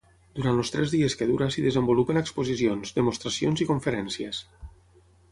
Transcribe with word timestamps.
Durant 0.37 0.59
els 0.61 0.71
tres 0.75 0.93
dies 0.93 1.15
que 1.17 1.25
dura 1.31 1.47
s'hi 1.55 1.65
desenvolupen 1.65 2.19
exposicions, 2.21 2.93
demostracions 2.95 3.61
i 3.65 3.67
conferències. 3.73 4.41